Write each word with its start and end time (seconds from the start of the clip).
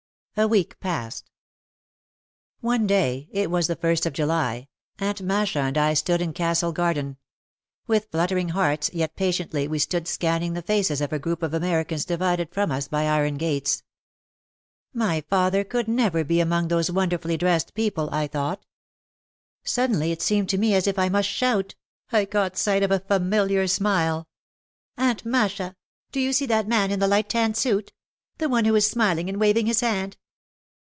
A 0.37 0.47
week 0.47 0.79
passed. 0.79 1.29
One 2.61 2.87
day, 2.87 3.27
it 3.33 3.51
was 3.51 3.67
the 3.67 3.75
first 3.75 4.05
of 4.05 4.13
July, 4.13 4.69
Aunt 4.97 5.21
Masha 5.21 5.59
and 5.59 5.77
I 5.77 5.93
stood 5.93 6.21
in 6.21 6.31
Castle 6.31 6.71
Garden. 6.71 7.17
With 7.85 8.07
fluttering 8.09 8.49
hearts 8.49 8.89
yet 8.93 9.17
pa 9.17 9.25
tiently 9.25 9.67
we 9.67 9.77
stood 9.77 10.07
scanning 10.07 10.53
the 10.53 10.61
faces 10.61 11.01
of 11.01 11.11
a 11.11 11.19
group 11.19 11.43
of 11.43 11.53
Amer 11.53 11.83
icans 11.83 12.07
divided 12.07 12.51
from 12.53 12.71
us 12.71 12.87
by 12.87 13.03
iron 13.07 13.35
gates. 13.35 13.83
"My 14.93 15.19
father 15.29 15.65
could 15.65 15.89
never 15.89 16.23
be 16.23 16.39
among 16.39 16.69
those 16.69 16.89
wonderfully 16.89 17.35
dressed 17.35 17.73
people," 17.73 18.09
I 18.13 18.25
thought. 18.27 18.65
Suddenly 19.65 20.13
it 20.13 20.21
seemed 20.21 20.47
to 20.51 20.57
me 20.57 20.73
as 20.73 20.87
if 20.87 20.97
I 20.97 21.09
must 21.09 21.27
shout. 21.29 21.75
I 22.09 22.23
caught 22.23 22.57
sight 22.57 22.83
of 22.83 22.89
a 22.91 23.01
familiar 23.01 23.67
smile. 23.67 24.29
"Aunt 24.95 25.25
Masha, 25.25 25.75
do 26.13 26.21
you 26.21 26.31
see 26.31 26.45
that 26.45 26.69
man 26.69 26.89
in 26.89 26.99
the 26.99 27.07
light 27.07 27.27
tan 27.29 27.53
suit? 27.53 27.91
The 28.37 28.49
one 28.49 28.65
who 28.65 28.73
is 28.75 28.89
smiling 28.89 29.27
and 29.29 29.39
waving 29.39 29.67
his 29.67 29.81
hand 29.81 30.15